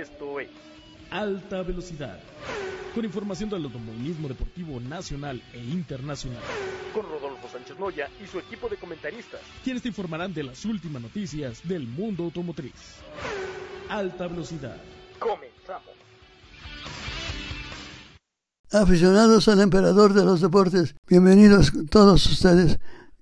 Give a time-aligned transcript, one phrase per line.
[0.00, 0.48] Esto es
[1.10, 2.18] Alta Velocidad.
[2.94, 6.40] Con información del automovilismo deportivo nacional e internacional.
[6.94, 9.42] Con Rodolfo Sánchez Moya y su equipo de comentaristas.
[9.62, 12.72] Quienes te informarán de las últimas noticias del mundo automotriz.
[13.90, 14.78] Alta Velocidad.
[15.18, 15.92] Comenzamos.
[18.72, 22.78] Aficionados al emperador de los deportes, bienvenidos todos ustedes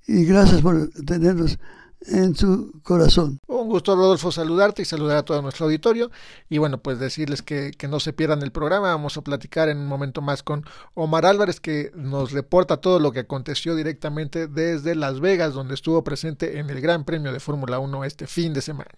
[0.06, 1.58] y gracias por tenernos
[2.06, 3.40] en su corazón.
[3.46, 6.11] Un gusto, Rodolfo, saludarte y saludar a todo nuestro auditorio.
[6.48, 8.89] Y bueno, pues decirles que, que, no se pierdan el programa.
[8.89, 13.12] Vamos a platicar en un momento más con Omar Álvarez, que nos reporta todo lo
[13.12, 17.79] que aconteció directamente desde Las Vegas, donde estuvo presente en el Gran Premio de Fórmula
[17.79, 18.90] 1 este fin de semana.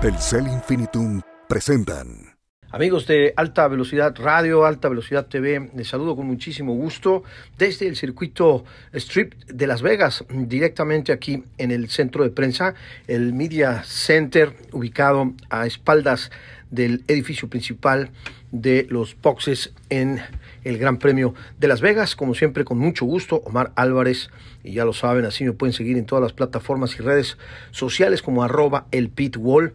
[0.00, 2.33] Telcel Infinitum presentan.
[2.74, 7.22] Amigos de Alta Velocidad Radio, Alta Velocidad TV, les saludo con muchísimo gusto
[7.56, 12.74] desde el circuito Strip de Las Vegas, directamente aquí en el centro de prensa,
[13.06, 16.32] el Media Center, ubicado a espaldas
[16.72, 18.10] del edificio principal
[18.50, 20.20] de los boxes en
[20.64, 22.16] el Gran Premio de Las Vegas.
[22.16, 24.30] Como siempre, con mucho gusto, Omar Álvarez,
[24.64, 27.38] y ya lo saben, así me pueden seguir en todas las plataformas y redes
[27.70, 29.74] sociales como arroba el pitwall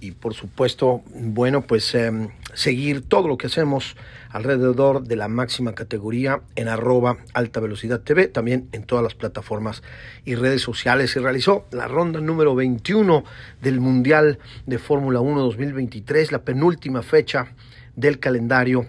[0.00, 2.10] y por supuesto, bueno, pues eh,
[2.54, 3.96] seguir todo lo que hacemos
[4.30, 9.82] alrededor de la máxima categoría en arroba alta velocidad TV, también en todas las plataformas
[10.24, 11.10] y redes sociales.
[11.10, 13.24] Se realizó la ronda número 21
[13.60, 17.52] del Mundial de Fórmula 1 2023, la penúltima fecha
[17.96, 18.86] del calendario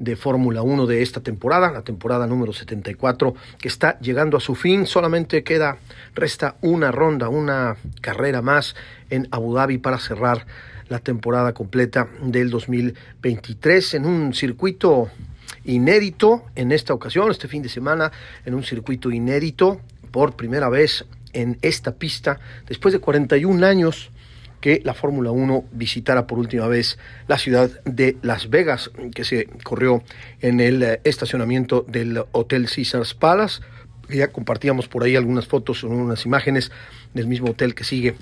[0.00, 4.56] de Fórmula 1 de esta temporada, la temporada número 74, que está llegando a su
[4.56, 4.86] fin.
[4.86, 5.76] Solamente queda,
[6.14, 8.74] resta una ronda, una carrera más
[9.10, 10.46] en Abu Dhabi para cerrar
[10.88, 15.08] la temporada completa del 2023 en un circuito
[15.64, 18.10] inédito en esta ocasión, este fin de semana,
[18.46, 24.10] en un circuito inédito por primera vez en esta pista, después de 41 años
[24.60, 26.98] que la Fórmula 1 visitara por última vez
[27.28, 30.02] la ciudad de Las Vegas, que se corrió
[30.40, 33.62] en el eh, estacionamiento del Hotel Caesars Palace.
[34.08, 36.70] Ya compartíamos por ahí algunas fotos, unas imágenes
[37.14, 38.16] del mismo hotel que sigue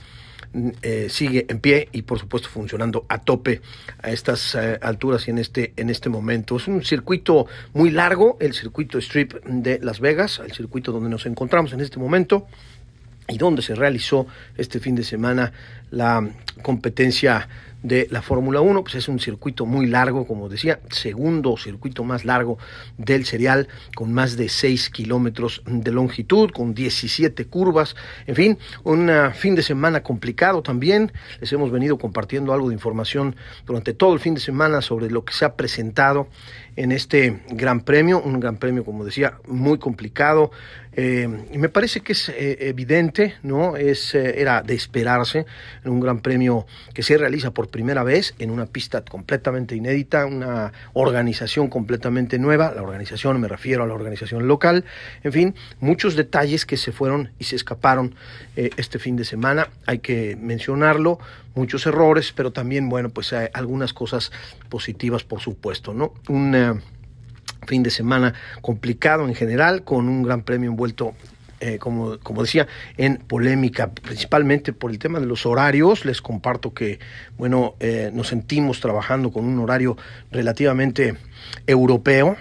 [0.80, 3.60] eh, sigue en pie y por supuesto funcionando a tope
[4.02, 6.56] a estas eh, alturas y en este, en este momento.
[6.56, 11.26] Es un circuito muy largo, el circuito Strip de Las Vegas, el circuito donde nos
[11.26, 12.46] encontramos en este momento
[13.28, 15.52] y donde se realizó este fin de semana
[15.90, 16.26] la
[16.62, 17.48] competencia
[17.82, 22.24] de la Fórmula 1, pues es un circuito muy largo, como decía, segundo circuito más
[22.24, 22.58] largo
[22.96, 27.94] del serial, con más de 6 kilómetros de longitud, con 17 curvas,
[28.26, 31.12] en fin, un fin de semana complicado también.
[31.40, 35.24] Les hemos venido compartiendo algo de información durante todo el fin de semana sobre lo
[35.24, 36.28] que se ha presentado
[36.76, 40.50] en este gran premio, un gran premio, como decía, muy complicado.
[40.92, 43.76] Eh, me parece que es eh, evidente, ¿no?
[43.76, 45.46] Es, eh, era de esperarse
[45.84, 50.26] en un gran premio que se realiza por primera vez en una pista completamente inédita,
[50.26, 52.72] una organización completamente nueva.
[52.74, 54.84] La organización, me refiero a la organización local.
[55.22, 58.14] En fin, muchos detalles que se fueron y se escaparon
[58.56, 59.68] este fin de semana.
[59.86, 61.18] Hay que mencionarlo
[61.58, 64.32] muchos errores, pero también, bueno, pues hay algunas cosas
[64.68, 66.14] positivas, por supuesto, ¿no?
[66.28, 66.74] Un eh,
[67.66, 71.14] fin de semana complicado en general, con un gran premio envuelto
[71.60, 76.04] eh, como, como, decía, en polémica, principalmente por el tema de los horarios.
[76.04, 76.98] Les comparto que,
[77.36, 79.96] bueno, eh, nos sentimos trabajando con un horario
[80.30, 81.16] relativamente
[81.66, 82.36] europeo.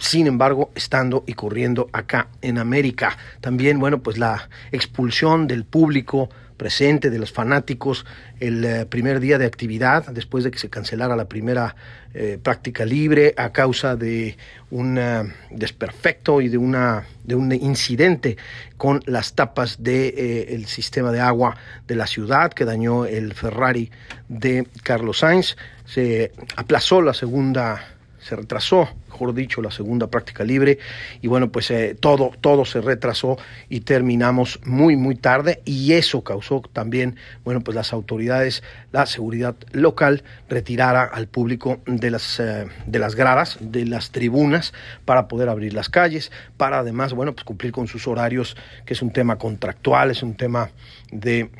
[0.00, 3.18] Sin embargo, estando y corriendo acá en América.
[3.42, 8.06] También, bueno, pues la expulsión del público presente, de los fanáticos,
[8.38, 11.76] el eh, primer día de actividad, después de que se cancelara la primera
[12.14, 14.36] eh, práctica libre a causa de
[14.70, 18.38] un eh, desperfecto y de, una, de un incidente
[18.78, 21.56] con las tapas del de, sistema de agua
[21.86, 23.90] de la ciudad que dañó el Ferrari
[24.28, 25.56] de Carlos Sainz.
[25.84, 30.78] Se aplazó la segunda se retrasó, mejor dicho, la segunda práctica libre.
[31.22, 33.38] Y bueno, pues eh, todo, todo se retrasó
[33.68, 35.62] y terminamos muy, muy tarde.
[35.64, 38.62] Y eso causó también, bueno, pues las autoridades,
[38.92, 44.72] la seguridad local retirara al público de las, eh, de las gradas, de las tribunas
[45.04, 49.02] para poder abrir las calles, para además, bueno, pues cumplir con sus horarios, que es
[49.02, 50.70] un tema contractual, es un tema
[51.10, 51.50] de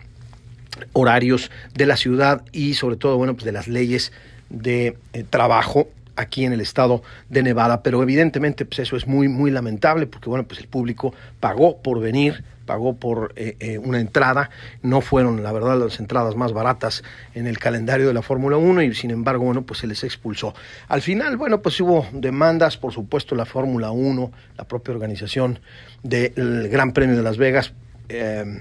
[0.92, 4.12] horarios de la ciudad y sobre todo, bueno, pues de las leyes
[4.48, 9.28] de eh, trabajo aquí en el estado de Nevada, pero evidentemente pues eso es muy
[9.28, 13.98] muy lamentable porque bueno, pues el público pagó por venir, pagó por eh, eh, una
[13.98, 14.50] entrada,
[14.82, 17.02] no fueron la verdad las entradas más baratas
[17.34, 20.54] en el calendario de la Fórmula 1 y sin embargo, bueno, pues se les expulsó.
[20.86, 25.58] Al final, bueno, pues hubo demandas, por supuesto, la Fórmula 1, la propia organización
[26.04, 27.72] del Gran Premio de Las Vegas
[28.08, 28.60] eh,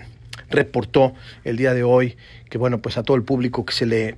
[0.50, 1.14] reportó
[1.44, 2.18] el día de hoy
[2.50, 4.18] que, bueno, pues a todo el público que se le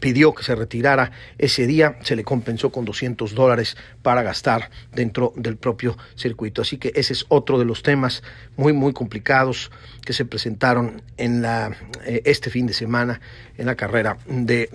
[0.00, 5.32] pidió que se retirara ese día, se le compensó con 200 dólares para gastar dentro
[5.36, 6.62] del propio circuito.
[6.62, 8.22] Así que ese es otro de los temas
[8.56, 9.70] muy, muy complicados
[10.04, 13.20] que se presentaron en la, eh, este fin de semana
[13.56, 14.68] en la carrera de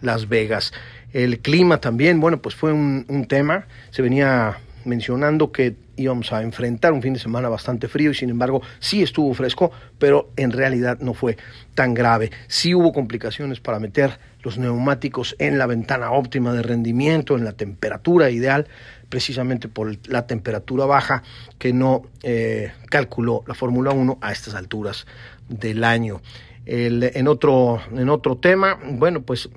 [0.00, 0.72] Las Vegas.
[1.12, 6.92] El clima también, bueno, pues fue un tema, se venía mencionando que íbamos a enfrentar
[6.92, 10.98] un fin de semana bastante frío y sin embargo sí estuvo fresco, pero en realidad
[11.00, 11.36] no fue
[11.74, 12.30] tan grave.
[12.48, 17.52] Sí hubo complicaciones para meter los neumáticos en la ventana óptima de rendimiento, en la
[17.52, 18.66] temperatura ideal,
[19.08, 21.22] precisamente por la temperatura baja
[21.58, 25.06] que no eh, calculó la Fórmula 1 a estas alturas
[25.48, 26.20] del año.
[26.66, 29.50] en, otro, en otro tema, bueno, pues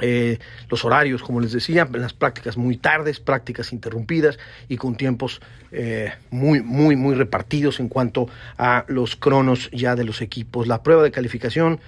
[0.00, 0.38] eh,
[0.68, 4.38] los horarios, como les decía, las prácticas muy tardes, prácticas interrumpidas
[4.68, 10.04] y con tiempos eh, muy, muy, muy repartidos en cuanto a los cronos ya de
[10.04, 10.66] los equipos.
[10.66, 11.80] La prueba de calificación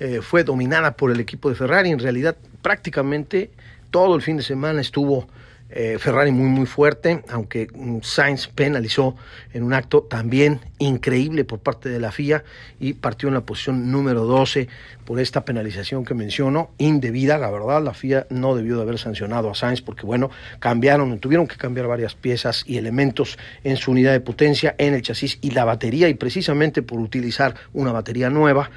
[0.00, 1.90] eh, fue dominada por el equipo de Ferrari.
[1.90, 3.50] En realidad, prácticamente
[3.90, 5.28] todo el fin de semana estuvo
[5.74, 9.16] eh, Ferrari muy muy fuerte, aunque mm, Sainz penalizó
[9.52, 12.44] en un acto también increíble por parte de la FIA
[12.78, 14.68] y partió en la posición número 12
[15.04, 19.50] por esta penalización que menciono, indebida, la verdad, la FIA no debió de haber sancionado
[19.50, 24.12] a Sainz porque bueno, cambiaron, tuvieron que cambiar varias piezas y elementos en su unidad
[24.12, 28.70] de potencia, en el chasis y la batería y precisamente por utilizar una batería nueva,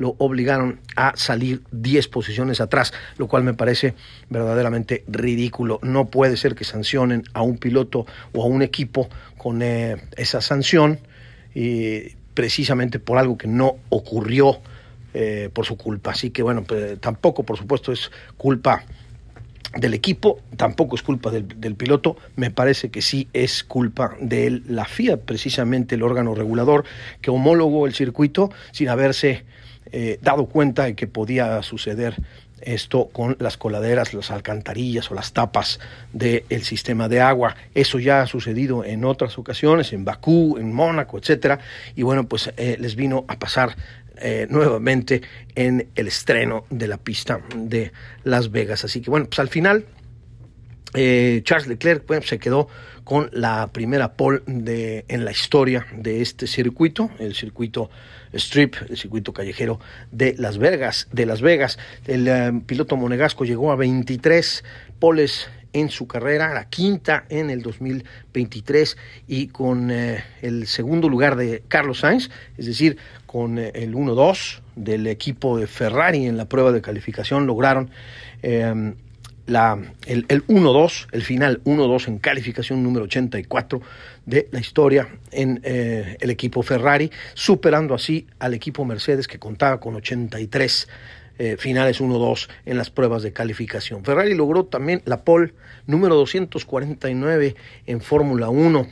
[0.00, 3.94] lo obligaron a salir 10 posiciones atrás, lo cual me parece
[4.30, 5.78] verdaderamente ridículo.
[5.82, 10.40] No puede ser que sancionen a un piloto o a un equipo con eh, esa
[10.40, 11.00] sanción
[11.54, 14.60] y precisamente por algo que no ocurrió
[15.12, 16.12] eh, por su culpa.
[16.12, 18.84] Así que bueno, pues, tampoco por supuesto es culpa
[19.76, 24.62] del equipo, tampoco es culpa del, del, piloto, me parece que sí es culpa de
[24.66, 26.84] la FIA, precisamente el órgano regulador
[27.20, 29.44] que homologó el circuito sin haberse
[29.92, 32.16] eh, dado cuenta de que podía suceder
[32.60, 35.80] esto con las coladeras, las alcantarillas o las tapas
[36.12, 37.56] del sistema de agua.
[37.74, 41.58] Eso ya ha sucedido en otras ocasiones, en Bakú, en Mónaco, etcétera,
[41.96, 43.76] y bueno, pues eh, les vino a pasar
[44.16, 45.22] eh, nuevamente
[45.54, 47.92] en el estreno de la pista de
[48.24, 48.84] Las Vegas.
[48.84, 49.86] Así que bueno, pues al final
[50.92, 52.68] Charles Leclerc se quedó
[53.10, 57.90] con la primera pole de, en la historia de este circuito, el circuito
[58.32, 59.80] Strip, el circuito callejero
[60.12, 61.08] de Las Vegas.
[61.10, 61.76] De Las Vegas.
[62.06, 64.62] El eh, piloto monegasco llegó a 23
[65.00, 68.96] poles en su carrera, la quinta en el 2023
[69.26, 72.96] y con eh, el segundo lugar de Carlos Sainz, es decir,
[73.26, 77.90] con eh, el 1-2 del equipo de Ferrari en la prueba de calificación lograron
[80.06, 83.80] el 1-2, el final 1-2 en calificación número 84
[84.26, 89.80] de la historia en eh, el equipo Ferrari, superando así al equipo Mercedes que contaba
[89.80, 90.88] con 83
[91.38, 94.04] eh, finales 1-2 en las pruebas de calificación.
[94.04, 95.54] Ferrari logró también la pole
[95.86, 97.56] número 249
[97.86, 98.86] en Fórmula 1.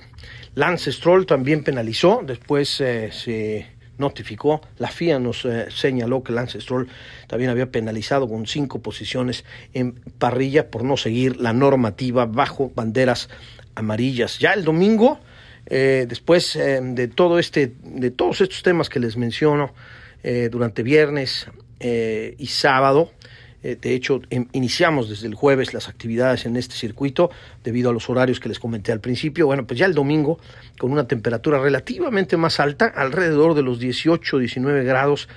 [0.54, 6.88] Lance Stroll también penalizó, después eh, se notificó, la FIA nos señaló que Lance Stroll
[7.26, 13.28] también había penalizado con cinco posiciones en parrilla por no seguir la normativa bajo banderas
[13.78, 14.38] amarillas.
[14.38, 15.18] Ya el domingo,
[15.66, 19.75] eh, después eh, de todo este, de todos estos temas que les menciono
[20.23, 21.46] eh, durante viernes
[21.80, 23.12] y sábado,
[23.62, 27.30] de hecho, em, iniciamos desde el jueves las actividades en este circuito
[27.64, 29.46] debido a los horarios que les comenté al principio.
[29.46, 30.38] Bueno, pues ya el domingo,
[30.78, 35.28] con una temperatura relativamente más alta, alrededor de los 18, 19 grados,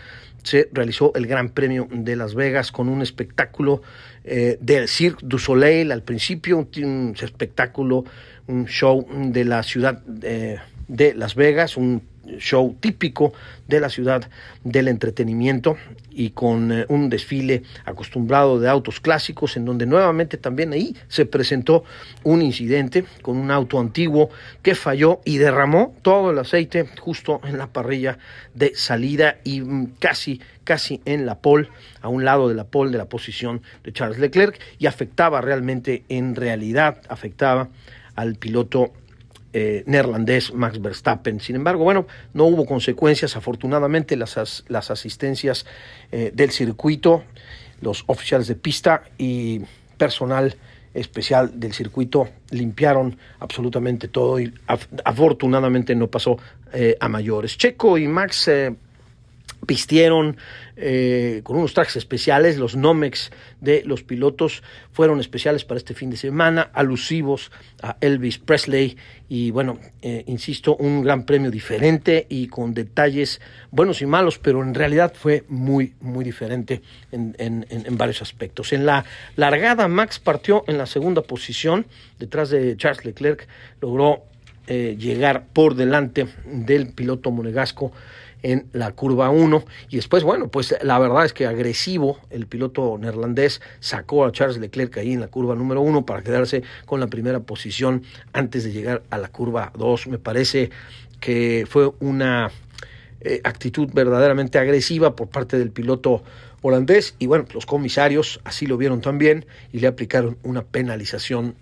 [0.43, 3.83] se realizó el Gran Premio de Las Vegas con un espectáculo
[4.23, 8.05] del Cirque du Soleil al principio, un espectáculo
[8.51, 12.01] un show de la ciudad eh, de Las Vegas, un
[12.37, 13.33] show típico
[13.67, 14.29] de la ciudad
[14.63, 15.77] del entretenimiento
[16.09, 21.25] y con eh, un desfile acostumbrado de autos clásicos en donde nuevamente también ahí se
[21.25, 21.83] presentó
[22.23, 24.29] un incidente con un auto antiguo
[24.61, 28.17] que falló y derramó todo el aceite justo en la parrilla
[28.53, 31.69] de salida y mm, casi casi en la pole,
[32.01, 36.03] a un lado de la pole de la posición de Charles Leclerc y afectaba realmente
[36.07, 37.69] en realidad afectaba
[38.15, 38.93] al piloto
[39.53, 41.39] eh, neerlandés Max Verstappen.
[41.39, 43.35] Sin embargo, bueno, no hubo consecuencias.
[43.35, 45.65] Afortunadamente, las, las asistencias
[46.11, 47.23] eh, del circuito,
[47.81, 49.61] los oficiales de pista y
[49.97, 50.55] personal
[50.93, 54.53] especial del circuito limpiaron absolutamente todo y
[55.05, 56.37] afortunadamente no pasó
[56.73, 57.57] eh, a mayores.
[57.57, 58.49] Checo y Max
[59.67, 60.37] vistieron
[60.83, 66.09] eh, con unos trajes especiales, los Nomex de los pilotos fueron especiales para este fin
[66.09, 67.51] de semana, alusivos
[67.83, 68.97] a Elvis Presley.
[69.29, 74.63] Y bueno, eh, insisto, un gran premio diferente y con detalles buenos y malos, pero
[74.63, 78.73] en realidad fue muy, muy diferente en, en, varios aspectos.
[78.73, 81.85] En la largada, Max partió en la segunda posición,
[82.17, 83.47] detrás de Charles Leclerc,
[83.81, 84.23] logró
[84.67, 87.91] eh, llegar por delante del piloto monegasco
[88.43, 92.97] en la curva 1 y después bueno pues la verdad es que agresivo el piloto
[92.97, 97.07] neerlandés sacó a Charles Leclerc ahí en la curva número 1 para quedarse con la
[97.07, 100.71] primera posición antes de llegar a la curva 2 me parece
[101.19, 102.51] que fue una
[103.23, 106.23] eh, actitud verdaderamente agresiva por parte del piloto
[106.63, 107.15] holandés.
[107.19, 111.55] Y bueno los comisarios así lo vieron también y le aplicaron una penalización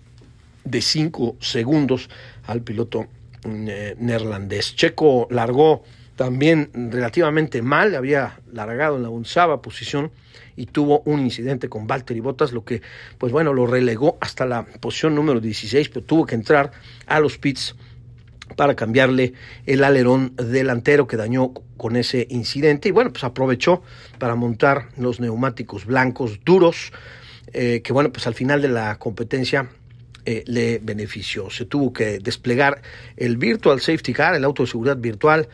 [0.64, 2.08] de 5 segundos
[2.46, 3.06] al piloto
[3.44, 4.74] eh, neerlandés.
[4.74, 5.84] Checo largó
[6.20, 10.10] también relativamente mal, había largado en la onceava posición
[10.54, 12.82] y tuvo un incidente con Valtteri Bottas, lo que,
[13.16, 16.72] pues bueno, lo relegó hasta la posición número 16, pero tuvo que entrar
[17.06, 17.74] a los pits
[18.54, 19.32] para cambiarle
[19.64, 23.82] el alerón delantero que dañó con ese incidente y bueno, pues aprovechó
[24.18, 26.92] para montar los neumáticos blancos duros,
[27.54, 29.70] eh, que bueno, pues al final de la competencia
[30.26, 31.48] eh, le benefició.
[31.48, 32.82] Se tuvo que desplegar
[33.16, 35.48] el Virtual Safety Car, el auto de seguridad virtual,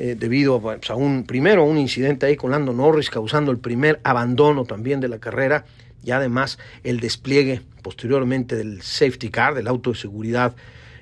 [0.00, 3.98] eh, debido pues, a un, primero, un incidente ahí con Lando Norris, causando el primer
[4.04, 5.64] abandono también de la carrera
[6.04, 10.54] y además el despliegue posteriormente del safety car, del auto de seguridad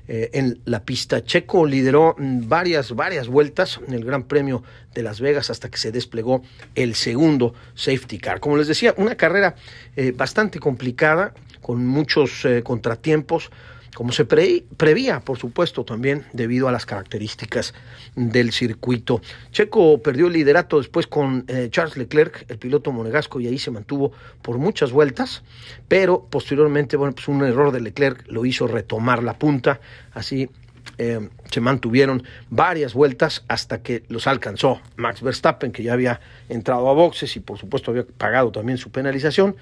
[0.08, 1.22] eh, en la pista.
[1.22, 4.62] Checo lideró mm, varias, varias vueltas en el Gran Premio
[4.94, 6.42] de Las Vegas hasta que se desplegó
[6.74, 8.40] el segundo safety car.
[8.40, 9.56] Como les decía, una carrera
[9.96, 13.50] eh, bastante complicada, con muchos contratiempos,
[13.96, 17.72] como se prevía, por supuesto, también debido a las características
[18.14, 19.22] del circuito.
[19.52, 23.70] Checo perdió el liderato después con eh, Charles Leclerc, el piloto monegasco, y ahí se
[23.70, 24.12] mantuvo
[24.42, 25.42] por muchas vueltas,
[25.88, 29.80] pero posteriormente, bueno, pues un error de Leclerc lo hizo retomar la punta,
[30.12, 30.50] así
[30.98, 36.90] eh, se mantuvieron varias vueltas hasta que los alcanzó Max Verstappen, que ya había entrado
[36.90, 39.56] a boxes y por supuesto había pagado también su penalización,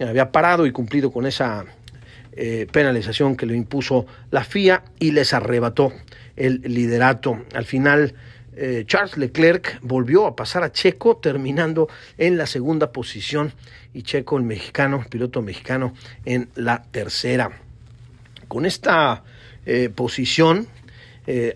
[0.00, 1.66] había parado y cumplido con esa
[2.36, 5.92] eh, penalización que le impuso la FIA y les arrebató
[6.34, 7.44] el liderato.
[7.54, 8.12] Al final,
[8.56, 11.88] eh, Charles Leclerc volvió a pasar a Checo, terminando
[12.18, 13.52] en la segunda posición
[13.92, 17.52] y Checo, el mexicano, piloto mexicano, en la tercera.
[18.48, 19.22] Con esta
[19.64, 20.66] eh, posición,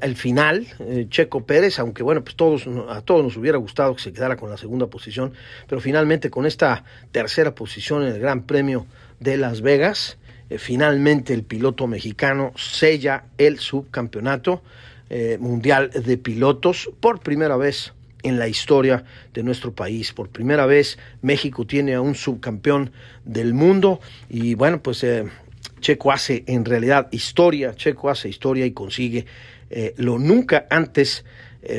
[0.00, 0.66] al final,
[1.10, 4.48] Checo Pérez, aunque bueno, pues todos, a todos nos hubiera gustado que se quedara con
[4.48, 5.34] la segunda posición,
[5.66, 8.86] pero finalmente con esta tercera posición en el Gran Premio
[9.20, 10.16] de Las Vegas,
[10.50, 14.62] eh, finalmente el piloto mexicano sella el subcampeonato
[15.10, 20.12] eh, mundial de pilotos por primera vez en la historia de nuestro país.
[20.12, 22.92] Por primera vez México tiene a un subcampeón
[23.24, 25.24] del mundo y bueno, pues eh,
[25.80, 29.26] Checo hace en realidad historia, Checo hace historia y consigue
[29.98, 31.26] lo nunca antes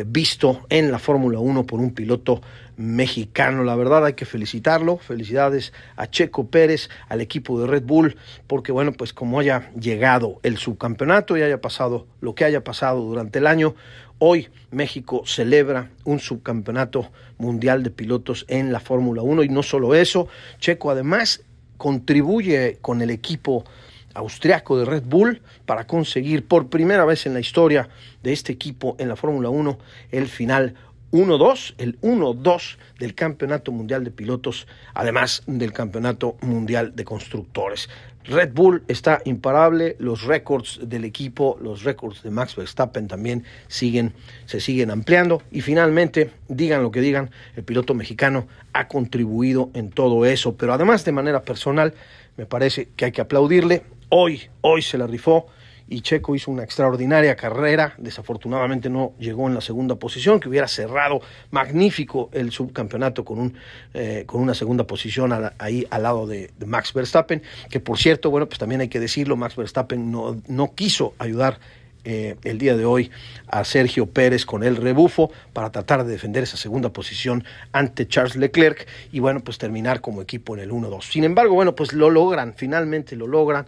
[0.06, 2.42] visto en la Fórmula 1 por un piloto
[2.80, 3.66] mexicano.
[3.66, 4.98] La verdad hay que felicitarlo.
[4.98, 8.16] Felicidades a Checo Pérez, al equipo de Red Bull,
[8.48, 13.02] porque bueno, pues como haya llegado el subcampeonato y haya pasado lo que haya pasado
[13.02, 13.76] durante el año,
[14.18, 19.94] hoy México celebra un subcampeonato mundial de pilotos en la Fórmula 1 y no solo
[19.94, 21.44] eso, Checo además
[21.78, 23.66] contribuye con el equipo
[24.14, 27.90] austriaco de Red Bull para conseguir por primera vez en la historia
[28.24, 29.78] de este equipo en la Fórmula 1
[30.12, 30.76] el final
[31.12, 37.90] 1-2, el 1-2 del Campeonato Mundial de Pilotos, además del Campeonato Mundial de Constructores.
[38.26, 44.14] Red Bull está imparable, los récords del equipo, los récords de Max Verstappen también siguen,
[44.46, 49.90] se siguen ampliando y finalmente, digan lo que digan, el piloto mexicano ha contribuido en
[49.90, 51.96] todo eso, pero además de manera personal,
[52.38, 53.84] me parece que hay que aplaudirle.
[54.10, 55.48] Hoy, hoy se la rifó,
[55.90, 60.68] y Checo hizo una extraordinaria carrera, desafortunadamente no llegó en la segunda posición, que hubiera
[60.68, 63.58] cerrado magnífico el subcampeonato con, un,
[63.94, 68.48] eh, con una segunda posición ahí al lado de, Max Verstappen, que por cierto, bueno,
[68.48, 71.60] pues también hay que decirlo, Max Verstappen no, no quiso ayudar
[72.06, 73.12] eh, el día de hoy
[73.48, 78.36] a Sergio Pérez con el rebufo para tratar de defender esa segunda posición ante Charles
[78.38, 81.04] Leclerc y bueno, pues terminar como equipo en el 1-2.
[81.04, 83.66] Sin embargo, bueno, pues lo logran, finalmente lo logran.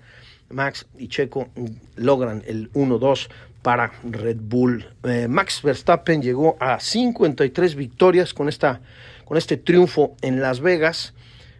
[0.51, 1.49] Max y Checo
[1.95, 3.29] logran el 1-2
[3.61, 4.85] para Red Bull.
[5.03, 8.81] Eh, Max Verstappen llegó a 53 victorias con, esta,
[9.25, 11.13] con este triunfo en Las Vegas.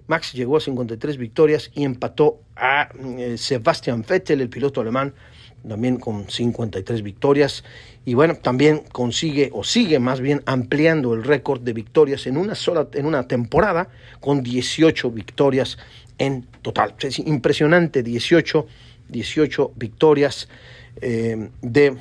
[0.08, 5.14] Max llegó a 53 victorias y empató a eh, Sebastian Vettel, el piloto alemán,
[5.68, 7.64] también con 53 victorias.
[8.04, 12.56] Y bueno, también consigue o sigue más bien ampliando el récord de victorias en una
[12.56, 15.78] sola en una temporada con 18 victorias
[16.22, 16.94] en total.
[17.00, 18.68] Es impresionante, 18,
[19.10, 20.50] 18 victorias
[21.02, 21.98] eh, de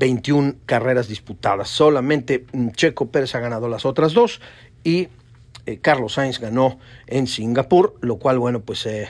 [0.00, 1.68] 21 carreras disputadas.
[1.68, 4.40] Solamente Checo Pérez ha ganado las otras dos
[4.82, 5.06] y
[5.66, 9.08] eh, Carlos Sainz ganó en Singapur, lo cual, bueno, pues eh,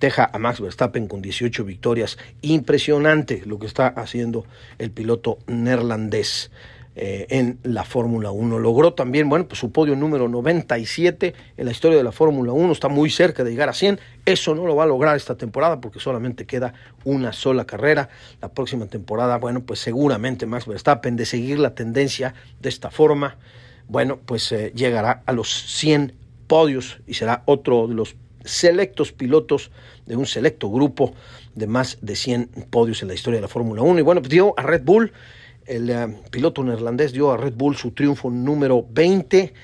[0.00, 2.16] deja a Max Verstappen con 18 victorias.
[2.40, 4.46] Impresionante lo que está haciendo
[4.78, 6.50] el piloto neerlandés.
[6.96, 8.58] Eh, en la Fórmula 1.
[8.58, 12.72] Logró también, bueno, pues su podio número 97 en la historia de la Fórmula 1,
[12.72, 14.00] está muy cerca de llegar a 100.
[14.26, 18.08] Eso no lo va a lograr esta temporada porque solamente queda una sola carrera.
[18.42, 23.38] La próxima temporada, bueno, pues seguramente Max Verstappen de seguir la tendencia de esta forma,
[23.86, 26.12] bueno, pues eh, llegará a los 100
[26.48, 29.70] podios y será otro de los selectos pilotos
[30.06, 31.14] de un selecto grupo
[31.54, 34.00] de más de 100 podios en la historia de la Fórmula 1.
[34.00, 35.12] Y bueno, pues dio a Red Bull
[35.70, 39.54] el eh, piloto neerlandés dio a Red Bull su triunfo número 20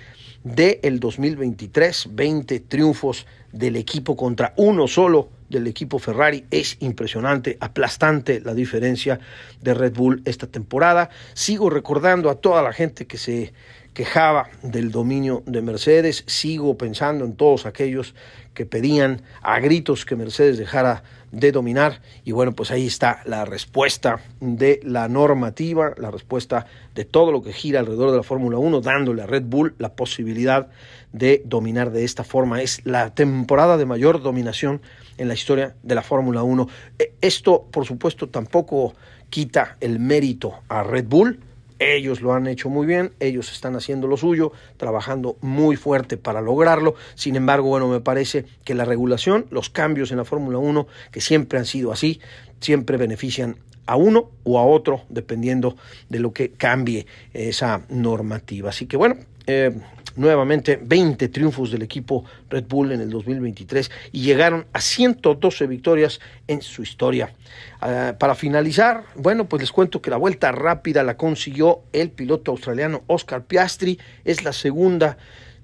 [0.44, 6.44] del el 2023, 20 triunfos del equipo contra uno solo del equipo Ferrari.
[6.52, 9.18] Es impresionante, aplastante la diferencia
[9.60, 11.10] de Red Bull esta temporada.
[11.34, 13.52] Sigo recordando a toda la gente que se
[13.92, 16.22] quejaba del dominio de Mercedes.
[16.28, 18.14] Sigo pensando en todos aquellos
[18.54, 21.02] que pedían a gritos que Mercedes dejara
[21.37, 22.00] de dominar.
[22.25, 27.43] Y bueno, pues ahí está la respuesta de la normativa, la respuesta de todo lo
[27.43, 30.69] que gira alrededor de la Fórmula 1, dándole a Red Bull la posibilidad
[31.12, 32.62] de dominar de esta forma.
[32.62, 34.81] Es la temporada de mayor dominación
[35.19, 36.69] en la historia de la Fórmula 1.
[36.99, 38.95] E, esto, por supuesto, tampoco
[39.28, 41.38] quita el mérito a Red Bull,
[41.78, 46.40] ellos lo han hecho muy bien, ellos están haciendo lo suyo, trabajando muy fuerte para
[46.40, 46.95] lograrlo.
[47.14, 51.21] Sin embargo, bueno, me parece que la regulación, los cambios en la Fórmula 1, que
[51.21, 52.21] siempre han sido así,
[52.61, 53.56] siempre benefician
[53.87, 55.76] a uno o a otro, dependiendo
[56.09, 58.71] de lo que cambie esa normativa.
[58.71, 59.16] Así que bueno,
[59.47, 59.78] eh,
[60.16, 66.20] nuevamente 20 triunfos del equipo Red Bull en el 2023 y llegaron a 112 victorias
[66.49, 67.32] en su historia.
[67.80, 72.50] Ah, para finalizar, bueno, pues les cuento que la vuelta rápida la consiguió el piloto
[72.50, 75.19] australiano Oscar Piastri, es la segunda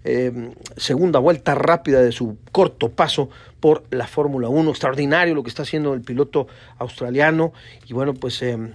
[0.05, 4.71] em, segunda vuelta rápida de su corto paso por la Fórmula 1.
[4.71, 6.49] Extraordinario lo que está haciendo el piloto
[6.79, 7.53] australiano.
[7.87, 8.73] Y bueno, pues em,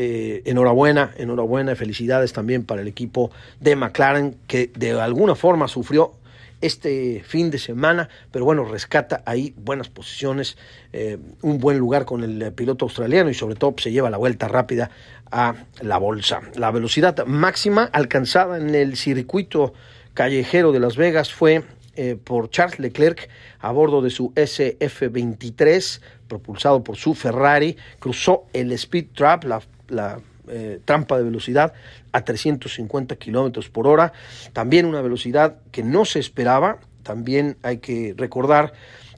[0.00, 6.12] eh, enhorabuena, enhorabuena, felicidades también para el equipo de McLaren que de alguna forma sufrió
[6.60, 10.56] este fin de semana, pero bueno, rescata ahí buenas posiciones,
[10.92, 14.46] eh, un buen lugar con el piloto australiano y sobre todo se lleva la vuelta
[14.46, 14.92] rápida
[15.32, 16.42] a la bolsa.
[16.54, 19.74] La velocidad máxima alcanzada en el circuito
[20.14, 21.64] callejero de Las Vegas fue
[21.96, 28.70] eh, por Charles Leclerc a bordo de su SF-23, propulsado por su Ferrari, cruzó el
[28.70, 31.74] Speed Trap, la la eh, trampa de velocidad
[32.12, 34.12] a 350 kilómetros por hora.
[34.52, 36.78] También una velocidad que no se esperaba.
[37.02, 38.72] También hay que recordar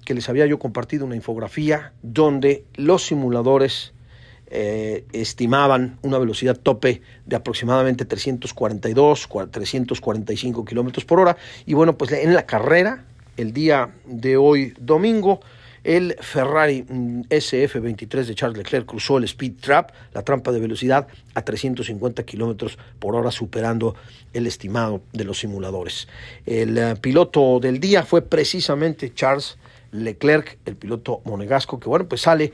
[0.04, 3.92] que les había yo compartido una infografía donde los simuladores
[4.52, 11.36] eh, estimaban una velocidad tope de aproximadamente 342, 345 kilómetros por hora.
[11.66, 13.04] Y bueno, pues en la carrera,
[13.36, 15.40] el día de hoy domingo,
[15.84, 21.08] el Ferrari mm, SF23 de Charles Leclerc cruzó el speed trap, la trampa de velocidad,
[21.34, 23.94] a 350 kilómetros por hora, superando
[24.32, 26.08] el estimado de los simuladores.
[26.46, 29.58] El eh, piloto del día fue precisamente Charles
[29.92, 32.52] Leclerc, el piloto monegasco, que bueno, pues sale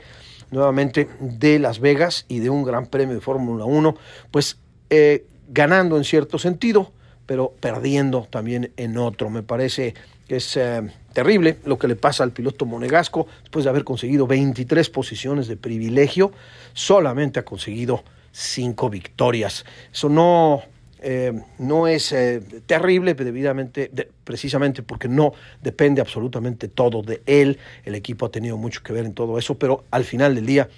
[0.51, 3.95] nuevamente de Las Vegas y de un gran premio de Fórmula 1,
[4.31, 4.57] pues
[4.89, 6.93] eh, ganando en cierto sentido,
[7.27, 9.29] pero perdiendo también en otro.
[9.29, 9.93] Me parece
[10.27, 10.81] que es eh,
[11.13, 15.57] terrible lo que le pasa al piloto monegasco después de haber conseguido 23 posiciones de
[15.57, 16.31] privilegio,
[16.73, 19.65] solamente ha conseguido 5 victorias.
[19.91, 20.61] Eso no,
[21.01, 23.91] eh, no es eh, terrible debidamente,
[24.23, 27.59] precisamente porque no depende absolutamente todo de él.
[27.83, 30.69] El equipo ha tenido mucho que ver en todo eso, pero al final del día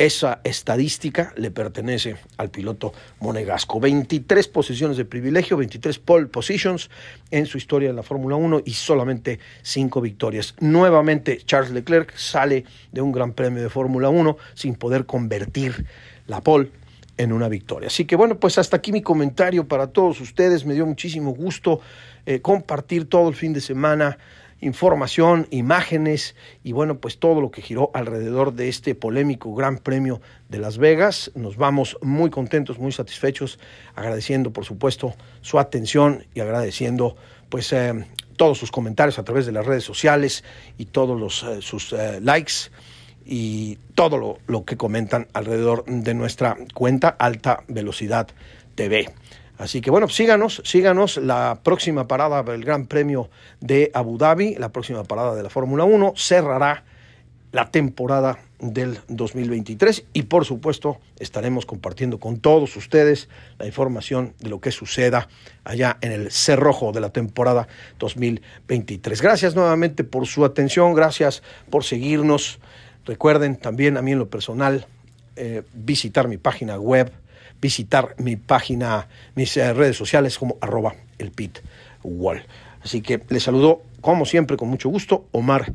[0.00, 3.78] esa estadística le pertenece al piloto monegasco.
[3.80, 6.88] 23 posiciones de privilegio, 23 pole positions
[7.30, 10.54] en su historia en la Fórmula 1 y solamente 5 victorias.
[10.58, 15.84] Nuevamente Charles Leclerc sale de un gran premio de Fórmula 1 sin poder convertir
[16.26, 16.70] la pole
[17.18, 17.88] en una victoria.
[17.88, 20.64] Así que bueno, pues hasta aquí mi comentario para todos ustedes.
[20.64, 21.82] Me dio muchísimo gusto
[22.24, 24.16] eh, compartir todo el fin de semana
[24.60, 30.20] información, imágenes y bueno, pues todo lo que giró alrededor de este polémico Gran Premio
[30.48, 31.30] de Las Vegas.
[31.34, 33.58] Nos vamos muy contentos, muy satisfechos,
[33.94, 37.16] agradeciendo por supuesto su atención y agradeciendo
[37.48, 40.44] pues eh, todos sus comentarios a través de las redes sociales
[40.78, 42.70] y todos los, eh, sus eh, likes
[43.24, 48.28] y todo lo, lo que comentan alrededor de nuestra cuenta Alta Velocidad
[48.74, 49.12] TV.
[49.60, 51.18] Así que bueno, síganos, síganos.
[51.18, 53.28] La próxima parada del Gran Premio
[53.60, 56.82] de Abu Dhabi, la próxima parada de la Fórmula 1, cerrará
[57.52, 64.48] la temporada del 2023 y por supuesto estaremos compartiendo con todos ustedes la información de
[64.48, 65.28] lo que suceda
[65.64, 67.68] allá en el cerrojo de la temporada
[67.98, 69.20] 2023.
[69.20, 72.60] Gracias nuevamente por su atención, gracias por seguirnos.
[73.04, 74.86] Recuerden también a mí en lo personal
[75.36, 77.12] eh, visitar mi página web
[77.60, 81.58] visitar mi página, mis eh, redes sociales como arroba el pit
[82.02, 82.44] wall.
[82.82, 85.72] Así que les saludo como siempre con mucho gusto Omar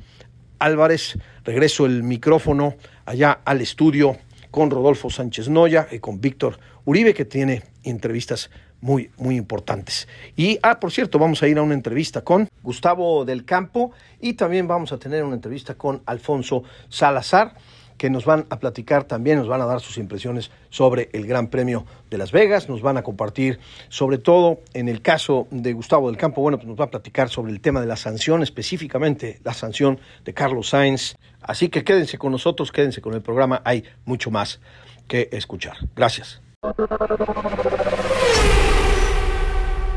[0.60, 1.18] Álvarez.
[1.44, 4.18] Regreso el micrófono allá al estudio
[4.50, 8.50] con Rodolfo Sánchez Noya y con Víctor Uribe que tiene entrevistas
[8.82, 10.08] muy, muy importantes.
[10.36, 14.34] Y, ah, por cierto, vamos a ir a una entrevista con Gustavo del Campo y
[14.34, 17.56] también vamos a tener una entrevista con Alfonso Salazar
[17.98, 21.48] que nos van a platicar también, nos van a dar sus impresiones sobre el Gran
[21.48, 26.08] Premio de Las Vegas, nos van a compartir sobre todo en el caso de Gustavo
[26.08, 29.40] del Campo, bueno, pues nos va a platicar sobre el tema de la sanción, específicamente
[29.44, 31.16] la sanción de Carlos Sainz.
[31.42, 34.60] Así que quédense con nosotros, quédense con el programa, hay mucho más
[35.08, 35.78] que escuchar.
[35.96, 36.42] Gracias.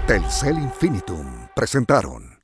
[0.07, 2.38] Telcel Infinitum presentaron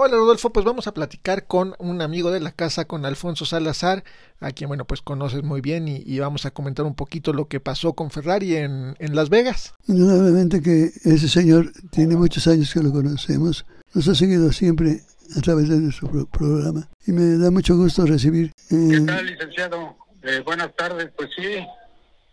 [0.00, 4.04] Hola Rodolfo, pues vamos a platicar con un amigo de la casa, con Alfonso Salazar,
[4.38, 7.58] a quien bueno pues conoces muy bien y, vamos a comentar un poquito lo que
[7.58, 9.74] pasó con Ferrari en, en Las Vegas.
[9.88, 15.00] Indudablemente que ese señor tiene muchos años que lo conocemos, nos ha seguido siempre
[15.36, 18.52] a través de nuestro programa y me da mucho gusto recibir.
[18.70, 18.88] Eh...
[18.92, 19.96] ¿Qué tal licenciado?
[20.22, 21.66] Eh, buenas tardes, pues sí,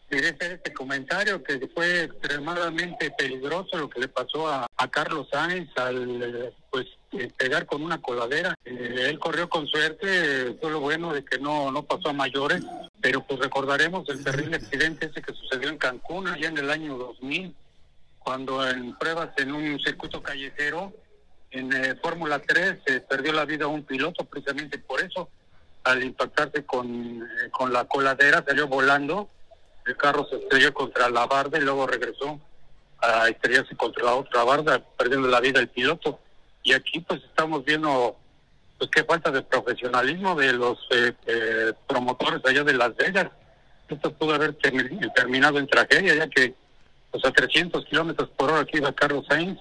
[0.08, 5.28] quería hacer este comentario que fue extremadamente peligroso lo que le pasó a, a Carlos
[5.32, 6.86] Sainz al pues
[7.18, 8.56] eh, pegar con una coladera.
[8.66, 12.62] Eh, él corrió con suerte, fue lo bueno de que no, no pasó a mayores,
[13.00, 16.98] pero pues recordaremos el terrible accidente ese que sucedió en Cancún allá en el año
[16.98, 17.56] 2000,
[18.20, 20.94] cuando en pruebas en un circuito callejero,
[21.52, 25.30] en eh, Fórmula 3, se perdió la vida un piloto precisamente por eso,
[25.86, 29.30] al impactarse con, con la coladera, salió volando,
[29.86, 32.42] el carro se estrelló contra la barda y luego regresó
[33.00, 36.20] a estrellarse contra la otra barda, perdiendo la vida el piloto
[36.66, 38.18] y aquí pues estamos viendo
[38.78, 43.28] pues qué falta de profesionalismo de los eh, eh, promotores allá de Las Vegas.
[43.88, 46.56] Esto pudo haber terminado en tragedia, ya que
[47.12, 49.60] pues a 300 kilómetros por hora que iba Carlos Sainz,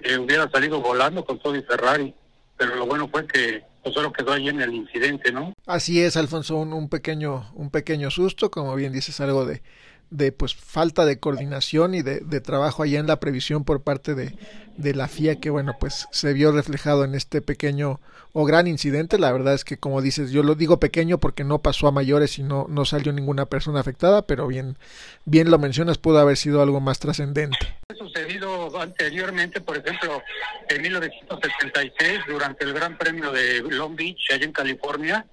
[0.00, 2.12] eh, hubiera salido volando con todo y Ferrari.
[2.56, 5.52] Pero lo bueno fue que pues solo quedó ahí en el incidente, ¿no?
[5.66, 9.62] Así es, Alfonso, un pequeño un pequeño susto, como bien dices, algo de
[10.10, 14.14] de pues falta de coordinación y de, de, trabajo allá en la previsión por parte
[14.14, 14.36] de,
[14.76, 18.00] de la FIA que bueno pues se vio reflejado en este pequeño
[18.32, 19.18] o gran incidente.
[19.18, 22.38] La verdad es que como dices yo lo digo pequeño porque no pasó a mayores
[22.38, 24.76] y no, no salió ninguna persona afectada pero bien
[25.24, 27.58] bien lo mencionas pudo haber sido algo más trascendente.
[27.96, 30.22] Sucedido anteriormente por ejemplo
[30.68, 35.26] en 1976 durante el Gran Premio de Long Beach allá en California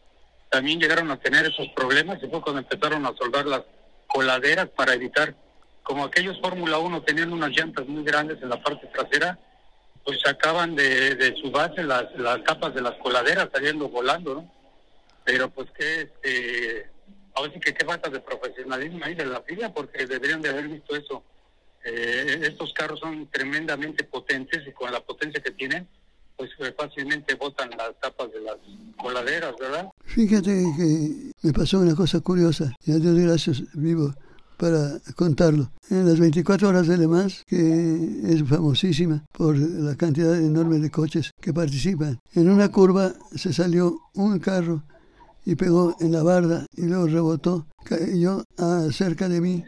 [0.52, 3.62] también llegaron a tener esos problemas y fue cuando empezaron a soldar las
[4.14, 5.36] coladeras para evitar,
[5.84, 9.40] como aquellos Fórmula 1 tenían unas llantas muy grandes en la parte trasera,
[10.04, 14.52] pues sacaban de, de su base las, las capas de las coladeras saliendo volando, ¿no?
[15.24, 16.90] Pero pues que, este,
[17.36, 20.68] ahora sí que qué falta de profesionalismo ahí de la fila, porque deberían de haber
[20.68, 21.24] visto eso.
[21.84, 25.88] Eh, estos carros son tremendamente potentes y con la potencia que tienen,
[26.38, 28.58] pues eh, fácilmente botan las tapas de las
[29.02, 29.90] coladeras, ¿verdad?
[30.06, 34.14] Fíjate que me pasó una cosa curiosa, y a Dios gracias vivo
[34.58, 35.72] para contarlo.
[35.90, 40.92] En las 24 horas de Le Mans, que es famosísima por la cantidad enorme de
[40.92, 44.84] coches que participan, en una curva se salió un carro
[45.46, 48.44] y pegó en la barda y luego rebotó, cayó
[48.92, 49.64] cerca de mí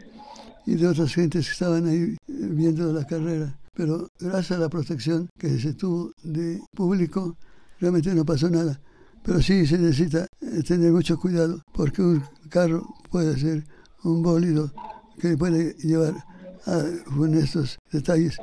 [0.64, 5.28] y de otras gentes que estaban ahí viendo la carrera pero gracias a la protección
[5.38, 7.36] que se tuvo de público,
[7.80, 8.80] realmente no pasó nada.
[9.22, 13.64] Pero sí se necesita eh, tener mucho cuidado porque un carro puede ser
[14.02, 14.70] un bólido
[15.18, 16.14] que puede llevar
[16.66, 16.82] a
[17.38, 18.38] estos detalles.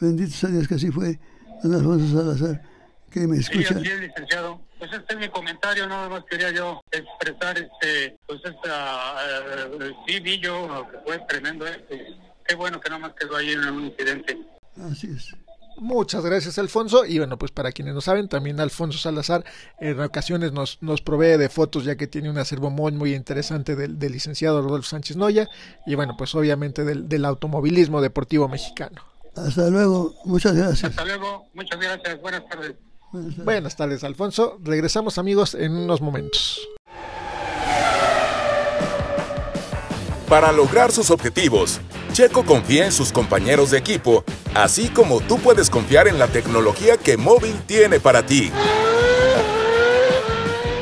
[0.00, 1.18] Bendito a Dios que así fue,
[1.62, 2.62] don Alfonso Salazar,
[3.10, 3.78] que me escucha.
[3.78, 4.60] Sí, licenciado.
[4.78, 9.14] Pues este es mi comentario, nada más quería yo expresar este, pues esta,
[9.70, 12.04] uh, sí vi yo que fue tremendo este.
[12.44, 14.36] Qué bueno que nada más quedó ahí en un incidente.
[14.76, 15.34] Así es.
[15.78, 17.04] Muchas gracias, Alfonso.
[17.04, 19.44] Y bueno, pues para quienes no saben, también Alfonso Salazar
[19.80, 23.74] en ocasiones nos, nos provee de fotos, ya que tiene un acervo muy, muy interesante
[23.74, 25.48] del, del licenciado Rodolfo Sánchez Noya
[25.86, 29.02] y bueno, pues obviamente del, del automovilismo deportivo mexicano.
[29.34, 30.90] Hasta luego, muchas gracias.
[30.90, 32.74] Hasta luego, muchas gracias, buenas tardes.
[33.44, 34.58] Buenas tardes, Alfonso.
[34.62, 36.60] Regresamos, amigos, en unos momentos.
[40.32, 41.78] Para lograr sus objetivos,
[42.14, 46.96] Checo confía en sus compañeros de equipo, así como tú puedes confiar en la tecnología
[46.96, 48.50] que Móvil tiene para ti.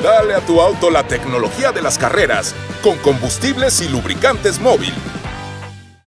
[0.04, 4.94] Dale a tu auto la tecnología de las carreras con combustibles y lubricantes móvil.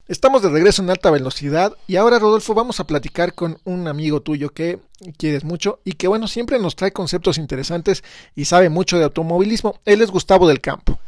[0.06, 4.20] Estamos de regreso en alta velocidad y ahora Rodolfo vamos a platicar con un amigo
[4.20, 4.78] tuyo que
[5.18, 8.04] quieres mucho y que bueno siempre nos trae conceptos interesantes
[8.36, 9.80] y sabe mucho de automovilismo.
[9.84, 11.00] Él es Gustavo del Campo.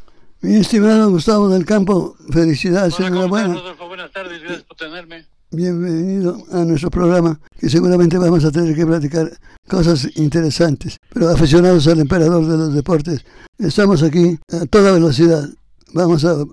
[0.42, 3.54] Mi estimado Gustavo del Campo, felicidades, enhorabuena.
[3.54, 3.88] Rodolfo?
[3.88, 5.24] Buenas tardes, gracias por tenerme.
[5.50, 9.30] Bienvenido a nuestro programa, que seguramente vamos a tener que platicar
[9.66, 10.98] cosas interesantes.
[11.12, 13.24] Pero aficionados al emperador de los deportes,
[13.58, 15.48] estamos aquí a toda velocidad.
[15.94, 16.44] Vamos a,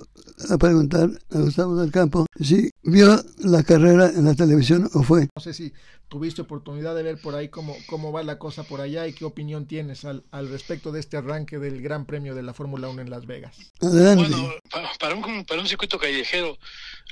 [0.49, 5.27] a preguntar a Gustavo del Campo si vio la carrera en la televisión o fue.
[5.35, 5.73] No sé si
[6.09, 9.25] tuviste oportunidad de ver por ahí cómo, cómo va la cosa por allá y qué
[9.25, 13.01] opinión tienes al, al respecto de este arranque del Gran Premio de la Fórmula 1
[13.01, 13.57] en Las Vegas.
[13.81, 14.27] Adelante.
[14.29, 16.57] Bueno, pa- para un, para un circuito callejero,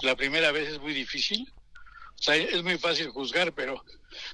[0.03, 1.51] la primera vez es muy difícil.
[2.19, 3.83] O sea, es muy fácil juzgar, pero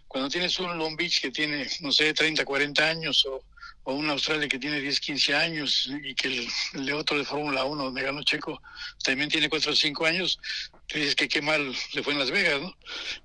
[0.09, 3.41] cuando tienes un Long Beach que tiene, no sé, 30, 40 años o,
[3.87, 7.85] o un Australia que tiene 10, 15 años y que el, otro de Fórmula 1,
[7.85, 8.61] donde ganó Checo,
[9.01, 10.39] también tiene 4 o 5 años,
[10.87, 12.77] tú dices que qué mal le fue en Las Vegas, ¿no?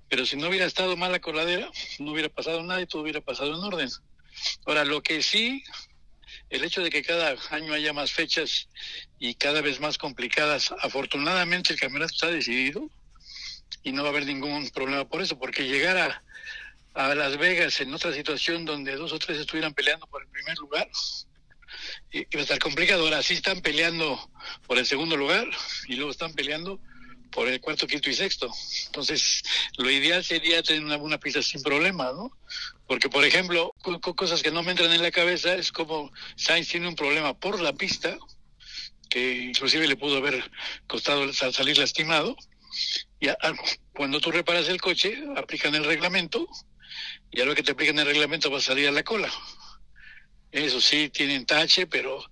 [0.09, 3.20] Pero si no hubiera estado mal la coladera, no hubiera pasado nada y todo hubiera
[3.20, 3.90] pasado en orden.
[4.64, 5.64] Ahora, lo que sí,
[6.48, 8.68] el hecho de que cada año haya más fechas
[9.18, 12.88] y cada vez más complicadas, afortunadamente el campeonato está decidido
[13.83, 16.22] y no va a haber ningún problema por eso, porque llegar a,
[16.94, 20.57] a Las Vegas en otra situación donde dos o tres estuvieran peleando por el primer
[20.59, 20.88] lugar,
[22.11, 23.05] iba a estar complicado.
[23.05, 24.31] Ahora sí están peleando
[24.66, 25.48] por el segundo lugar
[25.88, 26.81] y luego están peleando
[27.31, 28.52] por el cuarto, quinto y sexto.
[28.87, 29.42] Entonces,
[29.78, 32.31] lo ideal sería tener una, una pista sin problema, ¿no?
[32.87, 36.12] Porque, por ejemplo, co- co- cosas que no me entran en la cabeza es como
[36.37, 38.18] Sainz tiene un problema por la pista,
[39.09, 40.50] que inclusive le pudo haber
[40.87, 42.37] costado sa- salir lastimado.
[43.18, 43.28] Y
[43.94, 46.46] cuando tú reparas el coche, aplican el reglamento,
[47.31, 49.31] y a lo que te aplican el reglamento va a salir a la cola.
[50.50, 52.22] Eso sí, tienen tache, pero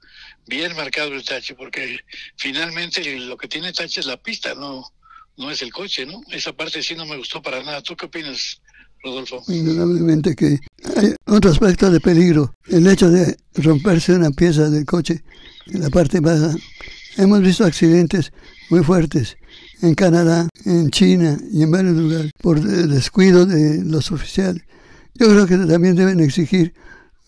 [0.46, 2.00] bien marcado el tache, porque
[2.36, 4.84] finalmente lo que tiene tache es la pista, no,
[5.38, 6.20] no es el coche, ¿no?
[6.30, 7.82] Esa parte sí no me gustó para nada.
[7.82, 8.60] ¿Tú qué opinas,
[9.02, 9.42] Rodolfo?
[9.48, 10.58] Indudablemente que
[10.96, 15.22] hay otro aspecto de peligro, el hecho de romperse una pieza del coche
[15.66, 16.54] en la parte baja.
[17.16, 18.32] Hemos visto accidentes
[18.68, 19.36] muy fuertes
[19.82, 24.62] en Canadá, en China y en varios lugares por descuido de los oficiales.
[25.14, 26.74] Yo creo que también deben exigir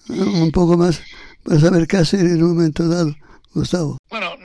[0.08, 1.02] uh, un poco más
[1.42, 3.14] para saber qué hacer en un momento dado,
[3.52, 3.98] Gustavo.
[4.08, 4.36] Bueno,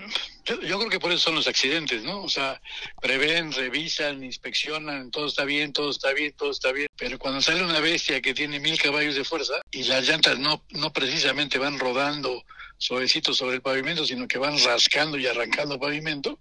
[0.46, 2.24] yo, yo creo que por eso son los accidentes, ¿no?
[2.24, 2.60] O sea,
[3.02, 6.88] prevén, revisan, inspeccionan, todo está bien, todo está bien, todo está bien.
[6.98, 10.64] Pero cuando sale una bestia que tiene mil caballos de fuerza y las llantas no,
[10.72, 12.44] no precisamente van rodando
[12.78, 16.40] suavecito sobre el pavimento, sino que van rascando y arrancando pavimento,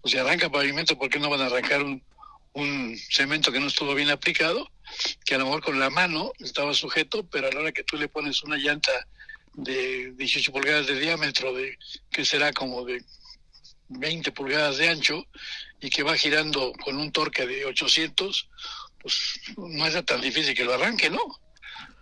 [0.00, 2.02] pues si arranca pavimento, ¿por qué no van a arrancar un,
[3.10, 4.70] cemento que no estuvo bien aplicado?
[5.24, 7.96] Que a lo mejor con la mano estaba sujeto, pero a la hora que tú
[7.96, 8.90] le pones una llanta
[9.54, 11.78] de 18 pulgadas de diámetro, de
[12.10, 13.02] que será como de
[13.88, 15.26] 20 pulgadas de ancho
[15.80, 18.48] y que va girando con un torque de 800,
[19.00, 21.20] pues no es tan difícil que lo arranque, ¿no?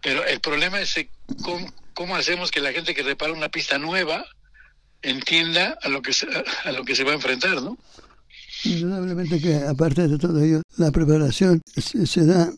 [0.03, 1.11] Pero el problema es eh,
[1.43, 4.25] cómo, cómo hacemos que la gente que repara una pista nueva
[5.03, 6.27] entienda a lo que se,
[6.65, 7.77] a lo que se va a enfrentar, ¿no?
[8.65, 12.51] Indudablemente que aparte de todo ello, la preparación se, da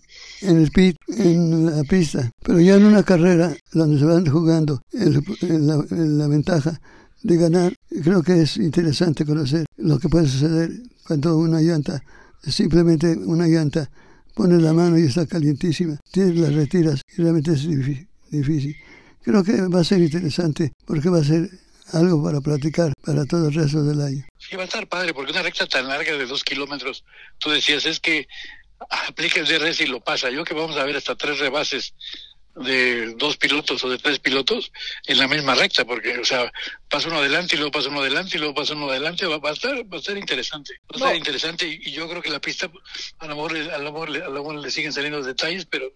[0.43, 4.81] en el pit, en la pista, pero ya en una carrera donde se van jugando
[4.93, 6.81] el- el- la, ventaja
[7.23, 10.71] de ganar, creo que es interesante conocer lo que puede suceder
[11.07, 12.01] cuando una llanta,
[12.45, 13.91] simplemente una llanta,
[14.35, 18.77] pones la mano y está calientísima, tienes las retiras y realmente es difí- difícil.
[19.23, 21.51] Creo que va a ser interesante porque va a ser
[21.93, 24.27] algo para platicar para todo el resto del año.
[24.39, 27.05] Sí, va a estar padre, porque una recta tan larga de dos kilómetros,
[27.39, 28.27] tú decías, es que
[29.09, 30.31] aplica el DRS y lo pasa.
[30.31, 31.95] Yo que vamos a ver hasta tres rebases
[32.57, 34.73] de dos pilotos o de tres pilotos
[35.07, 36.51] en la misma recta, porque, o sea,
[36.91, 39.51] pasa uno adelante y luego pasa uno adelante y luego pasa uno adelante, va, va
[39.51, 40.75] a estar, va a estar interesante.
[40.85, 41.17] Va a estar No.
[41.17, 42.69] interesante y, y yo creo que la pista,
[43.21, 45.67] a lo mejor, le- a lo mejor, le- a lo mejor le siguen saliendo detalles,
[45.67, 45.93] pero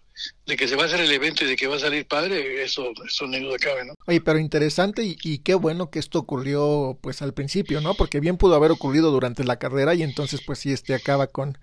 [0.46, 2.62] de que se va a hacer el evento y de que va a salir padre,
[2.62, 3.94] eso, eso ni duda cabe, ¿no?
[4.06, 7.94] Oye, pero interesante y, y qué bueno que esto ocurrió pues al principio, ¿no?
[7.94, 11.58] Porque bien pudo haber ocurrido durante la carrera y entonces pues sí, este acaba con,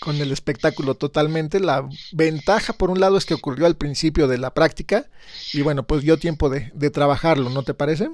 [0.00, 1.60] con el espectáculo totalmente.
[1.60, 5.06] La ventaja por un lado es que ocurrió al principio de la práctica
[5.52, 8.10] y bueno, pues dio tiempo de, de trabajarlo, ¿no te parece?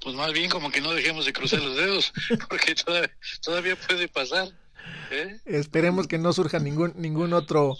[0.00, 2.12] Pues más bien como que no dejemos de cruzar los dedos,
[2.48, 3.10] porque todavía,
[3.42, 4.48] todavía puede pasar.
[5.10, 5.40] ¿eh?
[5.46, 7.76] Esperemos que no surja ningún, ningún otro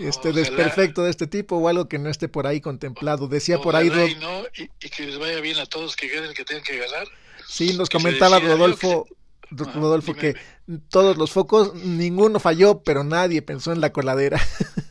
[0.00, 0.40] este Ojalá.
[0.40, 3.28] desperfecto de este tipo o algo que no esté por ahí contemplado.
[3.28, 5.96] Decía por ahí, Ojalá y, Rod- no, y, y que les vaya bien a todos,
[5.96, 7.06] que gane el que tengan que ganar.
[7.48, 9.06] sí, nos que comentaba Rodolfo,
[9.50, 10.34] Rodolfo, que
[10.90, 14.40] todos los focos, ninguno falló, pero nadie pensó en la coladera.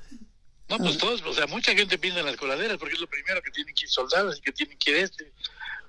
[0.67, 3.39] No, pues todos, o sea, mucha gente piensa en las coladeras porque es lo primero
[3.43, 5.31] que tienen que ir soldados y que tienen que ir este.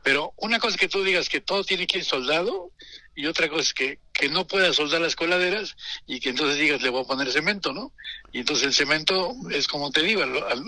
[0.03, 2.71] Pero una cosa es que tú digas que todo tiene que ir soldado
[3.15, 5.77] y otra cosa es que, que no puedas soldar las coladeras
[6.07, 7.93] y que entonces digas le voy a poner cemento, ¿no?
[8.33, 10.23] Y entonces el cemento es como te digo,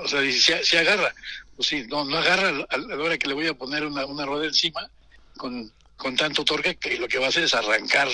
[0.05, 1.15] o sea, si, si agarra,
[1.57, 4.27] pues sí, no, no agarra a la hora que le voy a poner una, una
[4.27, 4.91] rueda encima
[5.37, 8.09] con, con tanto torque que lo que va a hacer es arrancar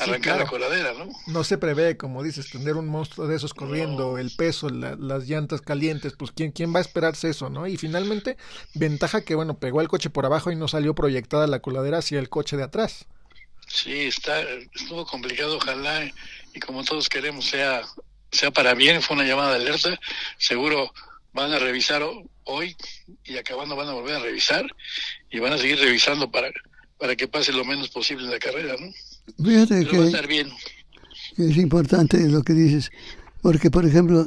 [0.00, 1.10] arrancar la coladera, ¿no?
[1.26, 5.60] No se prevé, como dices, tener un monstruo de esos corriendo, el peso, las llantas
[5.60, 7.66] calientes, pues ¿quién, quién va a esperarse eso, ¿no?
[7.66, 8.38] Y finalmente,
[8.74, 12.18] ventaja que, bueno, pegó el coche por abajo y no salió proyectada la coladera hacia
[12.18, 13.06] el coche de atrás.
[13.68, 14.40] Sí, está,
[14.74, 16.10] estuvo complicado, ojalá,
[16.54, 17.82] y como todos queremos sea,
[18.32, 19.98] sea para bien, fue una llamada de alerta,
[20.38, 20.92] seguro
[21.32, 22.02] van a revisar
[22.44, 22.74] hoy
[23.24, 24.66] y acabando van a volver a revisar
[25.30, 26.50] y van a seguir revisando para,
[26.98, 28.92] para que pase lo menos posible en la carrera, ¿no?
[29.44, 30.50] Fíjate que, bien.
[31.36, 32.90] es importante lo que dices,
[33.42, 34.26] porque por ejemplo,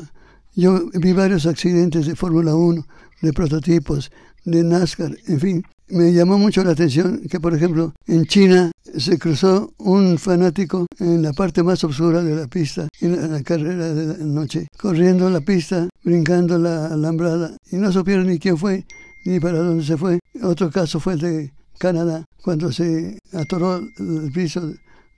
[0.54, 2.86] yo vi varios accidentes de Fórmula 1,
[3.22, 4.12] de prototipos,
[4.46, 5.64] de NASCAR, en fin.
[5.92, 11.22] Me llamó mucho la atención que, por ejemplo, en China se cruzó un fanático en
[11.22, 15.42] la parte más oscura de la pista, en la carrera de la noche, corriendo la
[15.42, 18.86] pista, brincando la alambrada, y no supieron ni quién fue,
[19.26, 20.20] ni para dónde se fue.
[20.42, 24.74] Otro caso fue el de Canadá, cuando se atoró el piso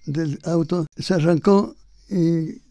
[0.07, 1.75] del auto, se arrancó
[2.09, 2.61] y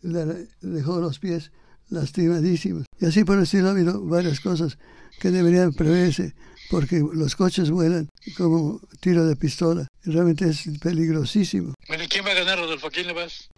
[0.61, 1.53] dejó los pies
[1.89, 2.85] lastimadísimos.
[2.99, 4.77] Y así por el estilo ha habido varias cosas
[5.21, 6.35] que deberían preverse,
[6.73, 9.87] porque los coches vuelan como tiro de pistola.
[10.05, 11.75] Realmente es peligrosísimo.
[11.87, 12.91] Bueno, ¿quién va a ganar, Rodolfo?
[12.91, 13.51] quién le vas?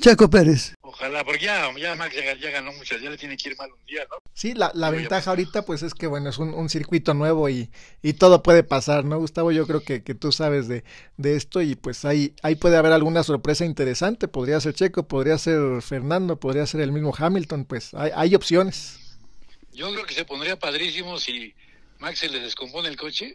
[0.00, 0.74] Chaco Pérez.
[0.80, 3.86] Ojalá, porque ya, ya Max ya, ganó muchas, ya le tiene que ir mal un
[3.86, 4.16] día, ¿no?
[4.32, 7.70] Sí, la, la ventaja ahorita pues es que bueno, es un, un, circuito nuevo y,
[8.02, 9.52] y todo puede pasar, ¿no, Gustavo?
[9.52, 10.82] Yo creo que, que tú sabes de,
[11.16, 15.38] de esto y pues ahí, ahí puede haber alguna sorpresa interesante, podría ser Checo, podría
[15.38, 18.98] ser Fernando, podría ser el mismo Hamilton, pues hay, hay opciones.
[19.72, 21.54] Yo creo que se pondría padrísimo si
[22.04, 23.34] Max se le descompone el coche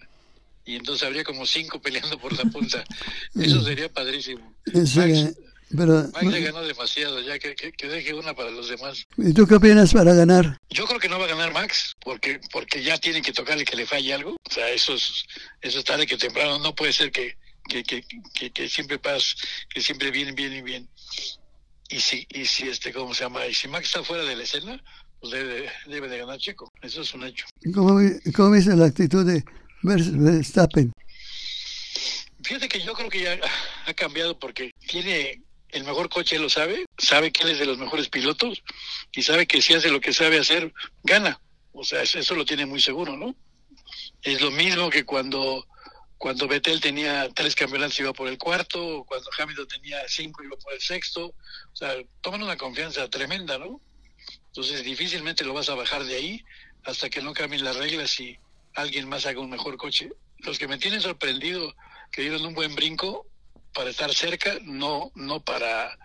[0.63, 2.83] y entonces habría como cinco peleando por la punta.
[3.35, 4.53] Eso sería padrísimo.
[4.71, 5.35] Max,
[5.75, 9.07] pero, Max le ganó demasiado, ya que, que, deje una para los demás.
[9.17, 10.55] ¿Y tú qué opinas para ganar?
[10.69, 13.75] Yo creo que no va a ganar Max, porque porque ya tiene que tocarle que
[13.75, 14.35] le falle algo.
[14.47, 15.25] O sea, eso es,
[15.61, 16.59] eso es tarde que temprano.
[16.59, 19.35] No puede ser que, que, que, que, siempre pasa,
[19.67, 20.87] que siempre viene, viene, bien.
[21.89, 23.47] Y si, y si este, ¿cómo se llama?
[23.47, 24.79] Y si Max está fuera de la escena,
[25.19, 26.71] pues debe, debe de ganar Checo.
[26.81, 27.45] Eso es un hecho.
[27.73, 27.99] ¿Cómo,
[28.35, 29.43] cómo ves la actitud de
[29.81, 30.91] Verstappen?
[32.43, 33.39] Fíjate que yo creo que ya
[33.85, 37.77] ha cambiado porque tiene el mejor coche lo sabe, sabe que él es de los
[37.77, 38.63] mejores pilotos
[39.11, 41.39] y sabe que si hace lo que sabe hacer, gana.
[41.73, 43.35] O sea, eso lo tiene muy seguro, ¿no?
[44.21, 45.65] Es lo mismo que cuando
[46.17, 50.73] cuando Vettel tenía tres campeonatos iba por el cuarto, cuando Hamilton tenía cinco iba por
[50.73, 51.27] el sexto.
[51.27, 53.79] O sea, toman una confianza tremenda, ¿no?
[54.49, 56.45] Entonces difícilmente lo vas a bajar de ahí
[56.83, 58.37] hasta que no cambien las reglas y
[58.75, 60.11] alguien más haga un mejor coche.
[60.39, 61.75] Los que me tienen sorprendido
[62.11, 63.27] que dieron un buen brinco
[63.73, 65.97] para estar cerca, no, no para,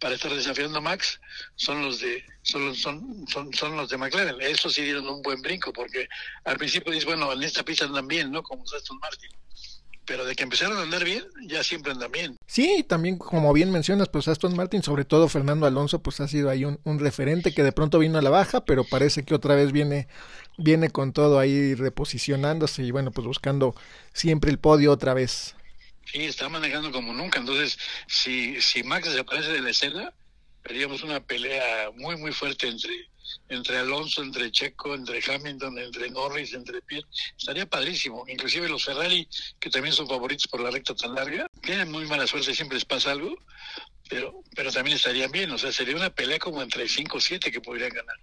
[0.00, 1.20] para estar desafiando a Max,
[1.54, 4.40] son los de, son, son, son, son los de McLaren.
[4.40, 6.08] Eso sí dieron un buen brinco, porque
[6.44, 8.42] al principio dices, bueno, en esta pista andan bien, ¿no?
[8.42, 9.30] Como Aston Martin
[10.06, 12.36] pero de que empezaron a andar bien, ya siempre andan bien.
[12.46, 16.50] Sí, también como bien mencionas, pues Aston Martin, sobre todo Fernando Alonso, pues ha sido
[16.50, 19.54] ahí un, un, referente que de pronto vino a la baja, pero parece que otra
[19.54, 20.08] vez viene,
[20.58, 23.74] viene con todo ahí reposicionándose y bueno, pues buscando
[24.12, 25.54] siempre el podio otra vez.
[26.06, 27.40] Sí, está manejando como nunca.
[27.40, 30.12] Entonces, si, si Max desaparece de la escena,
[30.64, 33.08] veríamos una pelea muy, muy fuerte entre,
[33.48, 37.06] entre Alonso, entre Checo, entre Hamilton, entre Norris, entre Pierre.
[37.38, 38.24] Estaría padrísimo.
[38.28, 39.28] Inclusive los Ferrari,
[39.60, 42.84] que también son favoritos por la recta tan larga, tienen muy mala suerte, siempre les
[42.84, 43.36] pasa algo,
[44.08, 45.50] pero, pero también estarían bien.
[45.50, 48.16] O sea, sería una pelea como entre 5 o 7 que podrían ganar.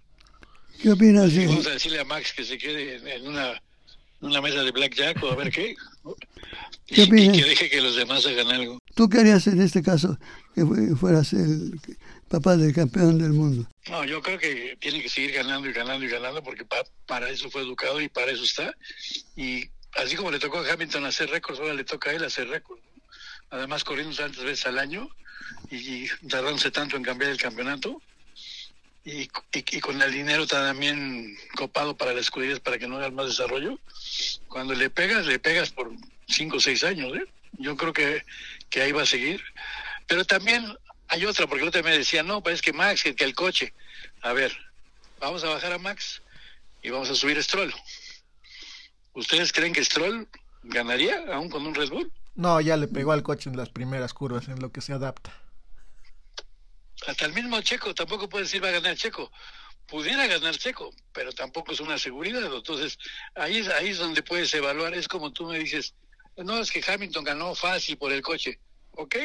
[0.80, 1.36] ¿Qué opinas?
[1.36, 3.60] Vamos a decirle a Max que se quede en una
[4.22, 5.74] una mesa de blackjack o a ver qué.
[6.86, 8.78] ¿Qué y, que deje que los demás hagan algo.
[8.94, 10.18] ¿Tú qué harías en este caso
[10.54, 10.64] que
[10.96, 11.78] fueras el
[12.28, 13.68] papá del campeón del mundo?
[13.88, 16.66] No, yo creo que tiene que seguir ganando y ganando y ganando porque
[17.06, 18.74] para eso fue educado y para eso está.
[19.36, 22.48] Y así como le tocó a Hamilton hacer récords, ahora le toca a él hacer
[22.48, 22.82] récords.
[23.50, 25.08] Además, corriendo tantas veces al año
[25.70, 28.00] y tardándose tanto en cambiar el campeonato
[29.04, 33.26] y, y, con el dinero también copado para las escuderías para que no hagan más
[33.26, 33.78] desarrollo,
[34.48, 35.90] cuando le pegas, le pegas por
[36.28, 37.16] cinco o seis años.
[37.16, 37.24] ¿eh?
[37.58, 38.24] Yo creo que,
[38.70, 39.42] que ahí va a seguir.
[40.06, 40.76] Pero también
[41.08, 43.34] hay otra, porque el otro me decía, no, pues es que Max, que, que, el
[43.34, 43.72] coche.
[44.22, 44.56] A ver,
[45.20, 46.22] vamos a bajar a Max
[46.82, 47.74] y vamos a subir a Stroll.
[49.14, 50.28] ¿Ustedes creen que Stroll
[50.62, 52.10] ganaría aún con un Red Bull?
[52.34, 55.41] No, ya le pegó al coche en las primeras curvas, en lo que se adapta.
[57.06, 59.30] Hasta el mismo Checo, tampoco puede decir va a ganar Checo.
[59.86, 62.44] Pudiera ganar Checo, pero tampoco es una seguridad.
[62.54, 62.96] Entonces,
[63.34, 64.94] ahí, es- ahí es donde puedes evaluar.
[64.94, 65.94] Es como tú me dices,
[66.36, 68.58] no, es que Hamilton ganó fácil por el coche.
[68.92, 69.16] Ok,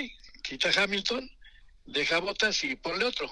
[0.43, 1.29] quita Hamilton,
[1.85, 3.31] deja botas y ponle otro.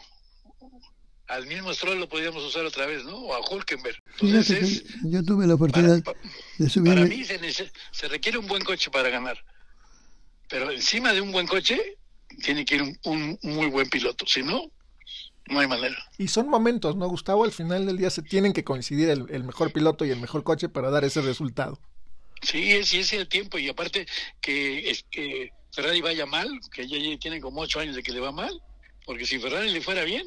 [1.28, 3.16] Al mismo Stroll lo podríamos usar otra vez, ¿no?
[3.18, 3.98] O a Hulkenberg.
[4.22, 7.06] Entonces, es, yo tuve la oportunidad de para subirme.
[7.08, 9.44] mí se, se requiere un buen coche para ganar.
[10.48, 11.98] Pero encima de un buen coche
[12.36, 14.26] tiene que ir un, un muy buen piloto.
[14.28, 14.72] Si no,
[15.48, 15.96] no hay manera.
[16.18, 17.44] Y son momentos, ¿no, Gustavo?
[17.44, 20.44] Al final del día se tienen que coincidir el, el mejor piloto y el mejor
[20.44, 21.80] coche para dar ese resultado.
[22.42, 23.58] Sí, es, es el tiempo.
[23.58, 24.06] Y aparte
[24.42, 28.20] que, es, que Ferrari vaya mal, que ya tiene como ocho años de que le
[28.20, 28.62] va mal.
[29.06, 30.26] Porque si Ferrari le fuera bien,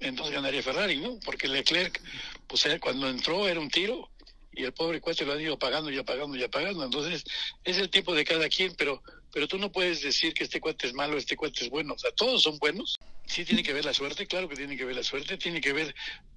[0.00, 1.18] entonces ganaría Ferrari, ¿no?
[1.24, 2.00] Porque Leclerc,
[2.46, 4.10] pues él cuando entró era un tiro
[4.52, 6.84] y el pobre cuate lo han ido pagando y apagando y apagando.
[6.84, 7.24] Entonces,
[7.64, 9.02] es el tiempo de cada quien, pero
[9.34, 11.94] pero tú no puedes decir que este cuate es malo, este cuate es bueno.
[11.94, 12.96] O sea, todos son buenos.
[13.26, 15.72] Sí tiene que ver la suerte, claro que tiene que ver la suerte, tiene que
[15.72, 15.92] ver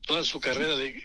[0.07, 1.03] toda su carrera de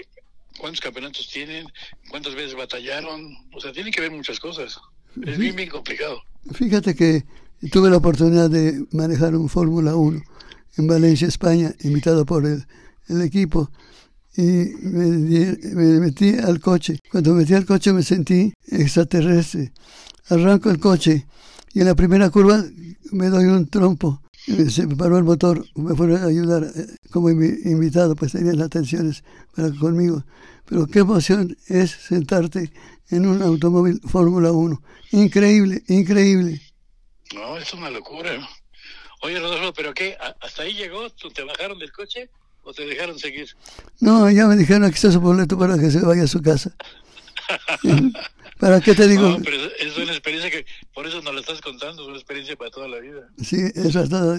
[0.58, 1.66] cuántos campeonatos tienen,
[2.08, 3.36] cuántas veces batallaron.
[3.52, 4.80] O sea, tiene que ver muchas cosas.
[5.22, 6.22] Es bien, bien complicado.
[6.54, 7.24] Fíjate que
[7.70, 10.22] tuve la oportunidad de manejar un Fórmula 1
[10.78, 12.64] en Valencia, España, invitado por el,
[13.22, 13.70] equipo.
[14.34, 14.40] Y
[14.80, 16.98] me, metí al coche.
[17.10, 19.72] Cuando me metí al coche me sentí extraterrestre.
[20.30, 21.26] Arranco el coche
[21.74, 22.62] y en la primera curva
[23.12, 24.22] me doy un trompo.
[24.48, 28.32] Eh, Se me paró el motor, me fueron a ayudar eh, como invi- invitado, pues
[28.32, 29.22] tenían las atenciones
[29.54, 30.24] para conmigo.
[30.66, 32.72] Pero qué emoción es sentarte
[33.10, 34.82] en un automóvil Fórmula 1.
[35.12, 36.60] Increíble, increíble.
[37.34, 38.30] No, es una locura.
[39.22, 40.16] Oye, Rodolfo, ¿pero qué?
[40.20, 41.08] ¿A- ¿Hasta ahí llegó?
[41.10, 42.28] ¿Tú ¿Te bajaron del coche
[42.64, 43.48] o te dejaron seguir?
[44.00, 46.74] No, ya me dijeron aquí está su boleto para que se vaya a su casa.
[48.62, 49.28] ¿Para qué te digo?
[49.28, 52.54] No, pero es- una experiencia que, por eso nos la estás contando, es una experiencia
[52.54, 53.28] para toda la vida.
[53.42, 54.38] Sí, eso es todo.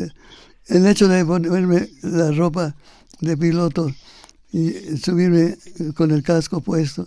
[0.68, 2.74] El hecho de ponerme la ropa
[3.20, 3.94] de piloto
[4.54, 5.58] y subirme
[5.94, 7.06] con el casco puesto,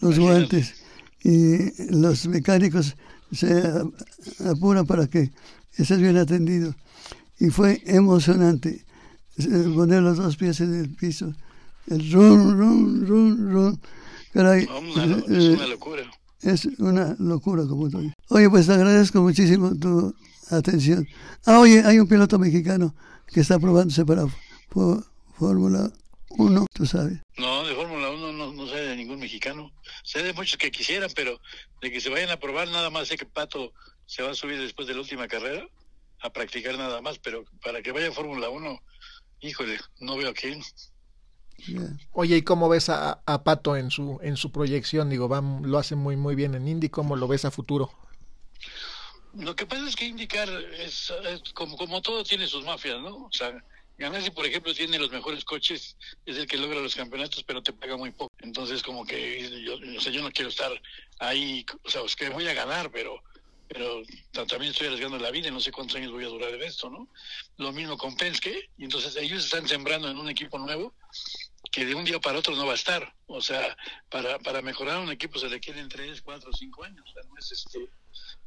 [0.00, 0.76] los guantes
[1.22, 2.96] y los mecánicos
[3.32, 3.62] se
[4.48, 5.30] apuran para que
[5.76, 6.74] estés bien atendido.
[7.38, 8.86] Y fue emocionante
[9.36, 11.34] eh, poner los dos pies en el piso,
[11.88, 13.80] el run, run, run, run.
[14.32, 14.78] Caray, No,
[15.36, 16.02] es una locura.
[16.42, 18.14] Es una locura, como tú dices.
[18.28, 20.14] Oye, pues te agradezco muchísimo tu
[20.50, 21.06] atención.
[21.44, 22.94] Ah, oye, hay un piloto mexicano
[23.26, 24.24] que está probándose para
[24.70, 25.04] Fó-
[25.38, 25.90] Fórmula
[26.30, 27.20] 1, tú sabes.
[27.38, 29.70] No, de Fórmula 1 no, no sé de ningún mexicano.
[30.04, 31.40] Sé de muchos que quisieran, pero
[31.82, 33.72] de que se vayan a probar, nada más sé que Pato
[34.06, 35.66] se va a subir después de la última carrera
[36.20, 38.80] a practicar nada más, pero para que vaya a Fórmula 1,
[39.40, 40.60] híjole, no veo a quién.
[42.12, 45.10] Oye, ¿y cómo ves a, a Pato en su en su proyección?
[45.10, 46.88] Digo, va, lo hace muy muy bien en Indy.
[46.88, 47.90] ¿Cómo lo ves a futuro?
[49.34, 53.26] Lo que pasa es que indicar es, es como, como todo tiene sus mafias, ¿no?
[53.26, 53.52] O sea,
[53.98, 57.72] Ganassi, por ejemplo, tiene los mejores coches, es el que logra los campeonatos, pero te
[57.72, 58.32] paga muy poco.
[58.38, 60.70] Entonces, como que yo, o sea, yo no quiero estar
[61.18, 63.22] ahí, o sea, es que voy a ganar, pero
[63.68, 64.00] pero
[64.30, 66.62] ta- también estoy arriesgando la vida y no sé cuántos años voy a durar en
[66.62, 67.08] esto, ¿no?
[67.56, 70.94] Lo mismo con Penske, y entonces ellos están sembrando en un equipo nuevo
[71.76, 73.14] que de un día para otro no va a estar.
[73.26, 73.76] O sea,
[74.08, 77.04] para, para mejorar un equipo se le quieren tres, cuatro, cinco años.
[77.06, 77.86] O sea, no es este,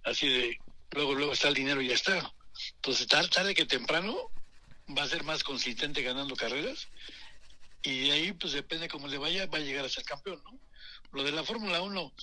[0.03, 0.57] así de
[0.89, 2.33] luego luego está el dinero y ya está.
[2.77, 4.31] Entonces, tarde, tarde que temprano
[4.97, 6.87] va a ser más consistente ganando carreras
[7.83, 10.59] y de ahí pues depende cómo le vaya, va a llegar a ser campeón, ¿no?
[11.11, 12.13] Lo de la Fórmula 1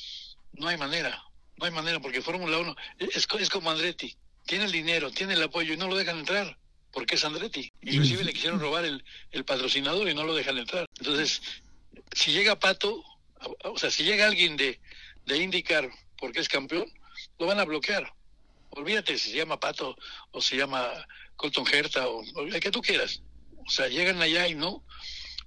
[0.54, 1.22] no hay manera,
[1.56, 5.42] no hay manera porque Fórmula 1 es, es como Andretti, tiene el dinero, tiene el
[5.44, 6.58] apoyo y no lo dejan entrar
[6.96, 7.70] porque es Andretti.
[7.82, 10.86] Inclusive le quisieron robar el, el patrocinador y no lo dejan entrar.
[10.98, 11.42] Entonces,
[12.14, 13.04] si llega Pato,
[13.64, 14.80] o sea, si llega alguien de,
[15.26, 16.90] de indicar porque es campeón,
[17.38, 18.10] lo van a bloquear.
[18.70, 19.94] Olvídate si se llama Pato
[20.30, 20.90] o se llama
[21.36, 23.20] Colton Herta o, o el que tú quieras.
[23.58, 24.82] O sea, llegan allá y no,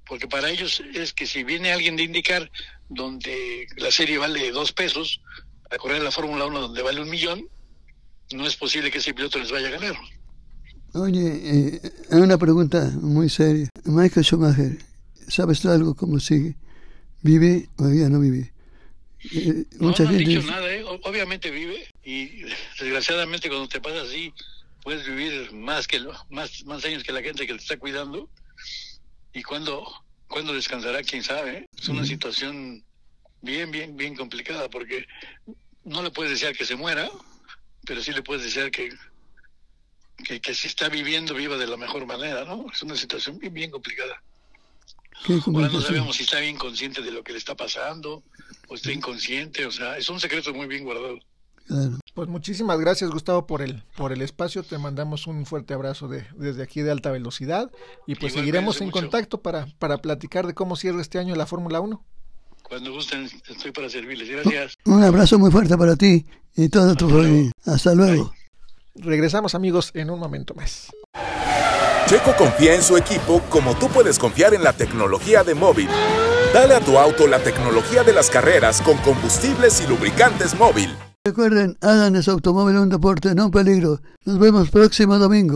[0.06, 2.52] porque para ellos es que si viene alguien de indicar
[2.90, 5.20] donde la serie vale dos pesos,
[5.72, 7.50] a correr la Fórmula 1 donde vale un millón,
[8.34, 9.96] no es posible que ese piloto les vaya a ganar.
[10.94, 11.82] Oye, eh,
[12.12, 13.70] hay una pregunta muy seria.
[13.86, 14.78] Michael Schumacher,
[15.28, 16.56] ¿sabes tú algo cómo sigue?
[17.22, 18.52] ¿Vive o ya no vive?
[19.32, 20.84] Eh, No, mucha no han dicho nada, ¿eh?
[21.04, 22.44] Obviamente vive y
[22.80, 24.34] desgraciadamente cuando te pasa así
[24.84, 28.30] puedes vivir más que lo- más más años que la gente que te está cuidando
[29.34, 29.86] y cuando
[30.28, 31.58] cuando descansará quién sabe.
[31.60, 31.66] ¿eh?
[31.80, 32.84] Es una situación
[33.42, 35.06] bien bien bien complicada porque
[35.84, 37.10] no le puedes desear que se muera,
[37.86, 38.90] pero sí le puedes desear que
[40.24, 42.66] que, que si está viviendo viva de la mejor manera, ¿no?
[42.72, 44.22] Es una situación bien bien complicada.
[45.28, 48.24] Ahora no sabemos si está bien consciente de lo que le está pasando
[48.68, 51.20] o está inconsciente, o sea, es un secreto muy bien guardado.
[51.68, 52.00] Claro.
[52.16, 56.26] Pues muchísimas gracias Gustavo por el por el espacio, te mandamos un fuerte abrazo de,
[56.36, 57.70] desde aquí de alta velocidad
[58.08, 61.80] y pues seguiremos en contacto para, para platicar de cómo cierra este año la Fórmula
[61.80, 62.04] 1.
[62.64, 64.30] Cuando gusten, estoy para servirles.
[64.30, 64.78] Gracias.
[64.86, 67.52] Un abrazo muy fuerte para ti y toda tu familia.
[67.66, 68.34] Hasta luego.
[69.02, 70.90] Regresamos amigos en un momento más.
[72.08, 75.88] Checo confía en su equipo como tú puedes confiar en la tecnología de móvil.
[76.54, 80.90] Dale a tu auto la tecnología de las carreras con combustibles y lubricantes móvil.
[81.24, 84.00] Recuerden, hagan ese automóvil un deporte, no un peligro.
[84.26, 85.56] Nos vemos próximo domingo.